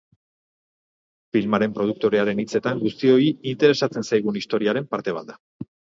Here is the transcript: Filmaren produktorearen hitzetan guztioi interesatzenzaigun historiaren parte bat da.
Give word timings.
Filmaren 1.35 1.75
produktorearen 1.75 2.41
hitzetan 2.45 2.81
guztioi 2.85 3.27
interesatzenzaigun 3.53 4.41
historiaren 4.41 4.89
parte 4.95 5.17
bat 5.21 5.29
da. 5.35 5.39